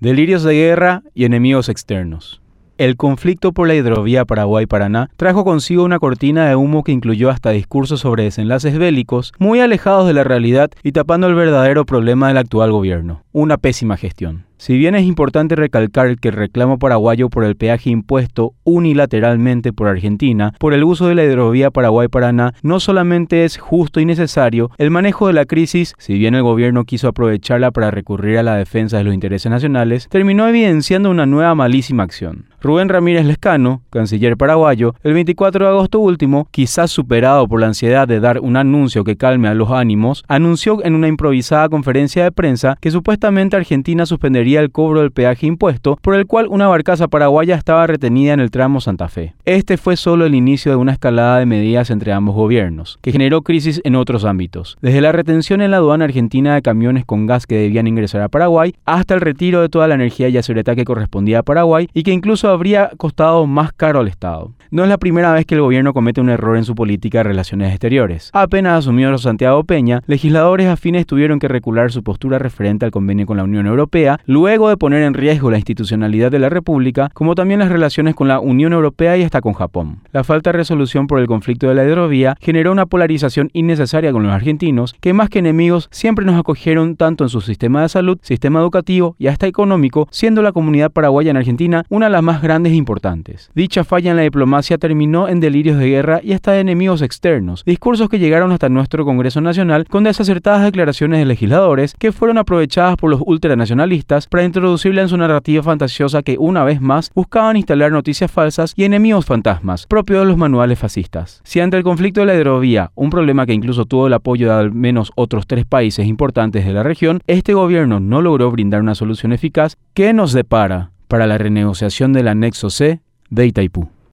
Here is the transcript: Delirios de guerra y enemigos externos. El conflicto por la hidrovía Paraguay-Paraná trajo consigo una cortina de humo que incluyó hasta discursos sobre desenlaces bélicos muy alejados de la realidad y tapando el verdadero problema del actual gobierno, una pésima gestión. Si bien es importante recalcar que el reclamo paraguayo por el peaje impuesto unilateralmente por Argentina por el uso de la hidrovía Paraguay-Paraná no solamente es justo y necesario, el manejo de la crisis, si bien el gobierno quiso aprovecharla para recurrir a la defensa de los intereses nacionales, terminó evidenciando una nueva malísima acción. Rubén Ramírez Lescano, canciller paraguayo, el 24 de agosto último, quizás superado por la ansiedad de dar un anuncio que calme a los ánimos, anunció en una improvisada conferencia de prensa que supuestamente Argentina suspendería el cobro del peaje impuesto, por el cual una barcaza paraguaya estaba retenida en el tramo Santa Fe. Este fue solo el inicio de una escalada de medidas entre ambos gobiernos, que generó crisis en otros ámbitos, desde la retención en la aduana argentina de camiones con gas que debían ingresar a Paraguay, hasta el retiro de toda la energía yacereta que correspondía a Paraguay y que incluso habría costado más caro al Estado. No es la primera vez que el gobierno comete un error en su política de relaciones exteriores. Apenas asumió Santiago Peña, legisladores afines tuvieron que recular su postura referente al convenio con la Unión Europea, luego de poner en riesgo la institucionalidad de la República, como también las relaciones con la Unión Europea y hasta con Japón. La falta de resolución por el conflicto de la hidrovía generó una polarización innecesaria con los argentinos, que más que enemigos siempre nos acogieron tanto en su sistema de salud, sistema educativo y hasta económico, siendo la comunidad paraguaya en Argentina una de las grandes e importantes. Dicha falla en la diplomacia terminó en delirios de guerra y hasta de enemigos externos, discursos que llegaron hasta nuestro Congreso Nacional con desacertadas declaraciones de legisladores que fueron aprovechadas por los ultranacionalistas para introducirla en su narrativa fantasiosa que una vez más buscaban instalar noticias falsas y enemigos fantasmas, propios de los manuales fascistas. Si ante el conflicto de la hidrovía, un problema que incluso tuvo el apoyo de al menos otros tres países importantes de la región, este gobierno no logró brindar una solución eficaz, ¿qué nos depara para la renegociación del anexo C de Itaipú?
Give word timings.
Delirios 0.00 0.44
de 0.44 0.54
guerra 0.54 1.02
y 1.12 1.24
enemigos 1.24 1.68
externos. 1.68 2.40
El 2.78 2.96
conflicto 2.96 3.50
por 3.50 3.66
la 3.66 3.74
hidrovía 3.74 4.24
Paraguay-Paraná 4.24 5.10
trajo 5.16 5.44
consigo 5.44 5.82
una 5.82 5.98
cortina 5.98 6.48
de 6.48 6.54
humo 6.54 6.84
que 6.84 6.92
incluyó 6.92 7.28
hasta 7.28 7.50
discursos 7.50 7.98
sobre 7.98 8.22
desenlaces 8.22 8.78
bélicos 8.78 9.32
muy 9.40 9.58
alejados 9.58 10.06
de 10.06 10.12
la 10.14 10.22
realidad 10.22 10.70
y 10.84 10.92
tapando 10.92 11.26
el 11.26 11.34
verdadero 11.34 11.84
problema 11.84 12.28
del 12.28 12.36
actual 12.36 12.70
gobierno, 12.70 13.24
una 13.32 13.56
pésima 13.56 13.96
gestión. 13.96 14.44
Si 14.58 14.78
bien 14.78 14.94
es 14.94 15.02
importante 15.02 15.56
recalcar 15.56 16.18
que 16.18 16.28
el 16.28 16.36
reclamo 16.36 16.78
paraguayo 16.78 17.28
por 17.30 17.42
el 17.42 17.56
peaje 17.56 17.90
impuesto 17.90 18.54
unilateralmente 18.62 19.72
por 19.72 19.88
Argentina 19.88 20.54
por 20.60 20.72
el 20.72 20.84
uso 20.84 21.08
de 21.08 21.16
la 21.16 21.24
hidrovía 21.24 21.72
Paraguay-Paraná 21.72 22.54
no 22.62 22.78
solamente 22.78 23.44
es 23.44 23.58
justo 23.58 23.98
y 23.98 24.04
necesario, 24.04 24.70
el 24.78 24.92
manejo 24.92 25.26
de 25.26 25.32
la 25.32 25.46
crisis, 25.46 25.96
si 25.98 26.16
bien 26.16 26.36
el 26.36 26.44
gobierno 26.44 26.84
quiso 26.84 27.08
aprovecharla 27.08 27.72
para 27.72 27.90
recurrir 27.90 28.38
a 28.38 28.44
la 28.44 28.54
defensa 28.54 28.98
de 28.98 29.04
los 29.04 29.14
intereses 29.14 29.50
nacionales, 29.50 30.06
terminó 30.08 30.46
evidenciando 30.46 31.10
una 31.10 31.26
nueva 31.26 31.56
malísima 31.56 32.04
acción. 32.04 32.47
Rubén 32.60 32.88
Ramírez 32.88 33.24
Lescano, 33.24 33.82
canciller 33.88 34.36
paraguayo, 34.36 34.96
el 35.04 35.14
24 35.14 35.64
de 35.64 35.70
agosto 35.70 36.00
último, 36.00 36.48
quizás 36.50 36.90
superado 36.90 37.46
por 37.46 37.60
la 37.60 37.68
ansiedad 37.68 38.08
de 38.08 38.18
dar 38.18 38.40
un 38.40 38.56
anuncio 38.56 39.04
que 39.04 39.16
calme 39.16 39.46
a 39.46 39.54
los 39.54 39.70
ánimos, 39.70 40.24
anunció 40.26 40.84
en 40.84 40.96
una 40.96 41.06
improvisada 41.06 41.68
conferencia 41.68 42.24
de 42.24 42.32
prensa 42.32 42.76
que 42.80 42.90
supuestamente 42.90 43.54
Argentina 43.54 44.06
suspendería 44.06 44.58
el 44.58 44.72
cobro 44.72 45.02
del 45.02 45.12
peaje 45.12 45.46
impuesto, 45.46 46.00
por 46.02 46.16
el 46.16 46.26
cual 46.26 46.48
una 46.50 46.66
barcaza 46.66 47.06
paraguaya 47.06 47.54
estaba 47.54 47.86
retenida 47.86 48.32
en 48.32 48.40
el 48.40 48.50
tramo 48.50 48.80
Santa 48.80 49.06
Fe. 49.06 49.34
Este 49.44 49.76
fue 49.76 49.96
solo 49.96 50.26
el 50.26 50.34
inicio 50.34 50.72
de 50.72 50.76
una 50.78 50.92
escalada 50.92 51.38
de 51.38 51.46
medidas 51.46 51.90
entre 51.90 52.12
ambos 52.12 52.34
gobiernos, 52.34 52.98
que 53.02 53.12
generó 53.12 53.42
crisis 53.42 53.80
en 53.84 53.94
otros 53.94 54.24
ámbitos, 54.24 54.78
desde 54.82 55.00
la 55.00 55.12
retención 55.12 55.62
en 55.62 55.70
la 55.70 55.76
aduana 55.76 56.06
argentina 56.06 56.56
de 56.56 56.62
camiones 56.62 57.04
con 57.04 57.26
gas 57.26 57.46
que 57.46 57.54
debían 57.54 57.86
ingresar 57.86 58.20
a 58.20 58.28
Paraguay, 58.28 58.74
hasta 58.84 59.14
el 59.14 59.20
retiro 59.20 59.60
de 59.60 59.68
toda 59.68 59.86
la 59.86 59.94
energía 59.94 60.28
yacereta 60.28 60.74
que 60.74 60.84
correspondía 60.84 61.38
a 61.38 61.42
Paraguay 61.44 61.88
y 61.94 62.02
que 62.02 62.10
incluso 62.10 62.47
habría 62.50 62.90
costado 62.96 63.46
más 63.46 63.72
caro 63.72 64.00
al 64.00 64.08
Estado. 64.08 64.52
No 64.70 64.82
es 64.82 64.88
la 64.90 64.98
primera 64.98 65.32
vez 65.32 65.46
que 65.46 65.54
el 65.54 65.62
gobierno 65.62 65.94
comete 65.94 66.20
un 66.20 66.28
error 66.28 66.56
en 66.56 66.64
su 66.64 66.74
política 66.74 67.18
de 67.18 67.24
relaciones 67.24 67.70
exteriores. 67.70 68.30
Apenas 68.34 68.80
asumió 68.80 69.16
Santiago 69.16 69.64
Peña, 69.64 70.02
legisladores 70.06 70.68
afines 70.68 71.06
tuvieron 71.06 71.38
que 71.38 71.48
recular 71.48 71.90
su 71.90 72.02
postura 72.02 72.38
referente 72.38 72.84
al 72.84 72.90
convenio 72.90 73.24
con 73.24 73.38
la 73.38 73.44
Unión 73.44 73.66
Europea, 73.66 74.20
luego 74.26 74.68
de 74.68 74.76
poner 74.76 75.02
en 75.02 75.14
riesgo 75.14 75.50
la 75.50 75.56
institucionalidad 75.56 76.30
de 76.30 76.38
la 76.38 76.50
República, 76.50 77.10
como 77.14 77.34
también 77.34 77.60
las 77.60 77.70
relaciones 77.70 78.14
con 78.14 78.28
la 78.28 78.40
Unión 78.40 78.74
Europea 78.74 79.16
y 79.16 79.22
hasta 79.22 79.40
con 79.40 79.54
Japón. 79.54 80.00
La 80.12 80.24
falta 80.24 80.52
de 80.52 80.58
resolución 80.58 81.06
por 81.06 81.18
el 81.18 81.26
conflicto 81.26 81.68
de 81.68 81.74
la 81.74 81.84
hidrovía 81.84 82.36
generó 82.40 82.72
una 82.72 82.86
polarización 82.86 83.48
innecesaria 83.54 84.12
con 84.12 84.22
los 84.22 84.32
argentinos, 84.32 84.94
que 85.00 85.14
más 85.14 85.30
que 85.30 85.38
enemigos 85.38 85.88
siempre 85.90 86.26
nos 86.26 86.38
acogieron 86.38 86.96
tanto 86.96 87.24
en 87.24 87.30
su 87.30 87.40
sistema 87.40 87.82
de 87.82 87.88
salud, 87.88 88.18
sistema 88.22 88.60
educativo 88.60 89.16
y 89.18 89.28
hasta 89.28 89.46
económico, 89.46 90.08
siendo 90.10 90.42
la 90.42 90.52
comunidad 90.52 90.90
paraguaya 90.90 91.30
en 91.30 91.36
Argentina 91.38 91.84
una 91.88 92.06
de 92.06 92.12
las 92.12 92.22
grandes 92.42 92.72
e 92.72 92.76
importantes. 92.76 93.50
Dicha 93.54 93.84
falla 93.84 94.10
en 94.10 94.16
la 94.16 94.22
diplomacia 94.22 94.78
terminó 94.78 95.28
en 95.28 95.40
delirios 95.40 95.78
de 95.78 95.88
guerra 95.88 96.20
y 96.22 96.32
hasta 96.32 96.52
de 96.52 96.60
enemigos 96.60 97.02
externos, 97.02 97.62
discursos 97.64 98.08
que 98.08 98.18
llegaron 98.18 98.52
hasta 98.52 98.68
nuestro 98.68 99.04
Congreso 99.04 99.40
Nacional 99.40 99.86
con 99.86 100.04
desacertadas 100.04 100.64
declaraciones 100.64 101.18
de 101.20 101.26
legisladores 101.26 101.94
que 101.98 102.12
fueron 102.12 102.38
aprovechadas 102.38 102.96
por 102.96 103.10
los 103.10 103.20
ultranacionalistas 103.24 104.26
para 104.26 104.44
introducirla 104.44 105.02
en 105.02 105.08
su 105.08 105.16
narrativa 105.16 105.62
fantasiosa 105.62 106.22
que 106.22 106.36
una 106.38 106.64
vez 106.64 106.80
más 106.80 107.10
buscaban 107.14 107.56
instalar 107.56 107.92
noticias 107.92 108.30
falsas 108.30 108.72
y 108.76 108.84
enemigos 108.84 109.26
fantasmas, 109.26 109.86
propios 109.86 110.20
de 110.20 110.26
los 110.26 110.36
manuales 110.36 110.78
fascistas. 110.78 111.40
Si 111.44 111.60
ante 111.60 111.76
el 111.76 111.82
conflicto 111.82 112.20
de 112.20 112.26
la 112.26 112.34
hidrovía, 112.34 112.90
un 112.94 113.10
problema 113.10 113.46
que 113.46 113.54
incluso 113.54 113.84
tuvo 113.84 114.06
el 114.06 114.14
apoyo 114.14 114.48
de 114.48 114.54
al 114.54 114.72
menos 114.72 115.12
otros 115.16 115.46
tres 115.46 115.64
países 115.64 116.06
importantes 116.06 116.64
de 116.64 116.72
la 116.72 116.82
región, 116.82 117.20
este 117.26 117.54
gobierno 117.54 118.00
no 118.00 118.22
logró 118.22 118.50
brindar 118.50 118.80
una 118.80 118.94
solución 118.94 119.32
eficaz, 119.32 119.76
¿qué 119.94 120.12
nos 120.12 120.32
depara 120.32 120.90
para 121.08 121.26
la 121.26 121.38
renegociación 121.38 122.12
del 122.12 122.28
anexo 122.28 122.70
C 122.70 123.00
de 123.30 123.46
Itaipú? 123.46 123.88